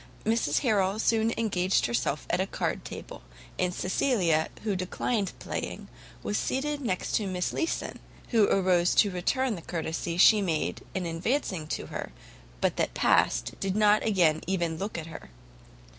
Mrs 0.25 0.61
Harrel 0.61 0.97
soon 0.97 1.31
engaged 1.37 1.85
herself 1.85 2.25
at 2.31 2.41
a 2.41 2.47
card 2.47 2.83
table; 2.83 3.21
and 3.59 3.71
Cecilia, 3.71 4.49
who 4.63 4.75
declined 4.75 5.33
playing, 5.37 5.89
was 6.23 6.39
seated 6.39 6.81
next 6.81 7.11
to 7.17 7.27
Miss 7.27 7.53
Leeson, 7.53 7.99
who 8.29 8.47
arose 8.49 8.95
to 8.95 9.11
return 9.11 9.53
the 9.55 9.61
courtesy 9.61 10.17
she 10.17 10.41
made 10.41 10.81
in 10.95 11.05
advancing 11.05 11.67
to 11.67 11.85
her, 11.93 12.11
but 12.61 12.77
that 12.77 12.95
past, 12.95 13.53
did 13.59 13.75
not 13.75 14.03
again 14.03 14.41
even 14.47 14.79
look 14.79 14.97
at 14.97 15.05
her. 15.05 15.29